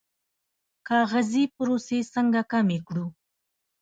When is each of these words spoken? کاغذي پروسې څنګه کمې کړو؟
کاغذي 0.87 1.43
پروسې 1.55 1.99
څنګه 2.13 2.41
کمې 2.51 2.79
کړو؟ 2.87 3.05